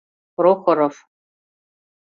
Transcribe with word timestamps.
Прохоров. 0.37 0.95